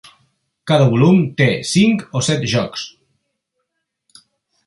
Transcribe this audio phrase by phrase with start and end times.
[0.69, 2.85] Cada volum té cinc o set jocs.